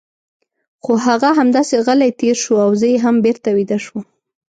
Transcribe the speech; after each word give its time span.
خو 0.83 0.91
هغه 1.05 1.29
همداسې 1.39 1.75
غلی 1.87 2.11
تېر 2.21 2.35
شو 2.43 2.53
او 2.65 2.71
زه 2.81 2.87
هم 3.05 3.15
بېرته 3.25 3.49
ویده 3.57 3.77
شوم. 3.85 4.03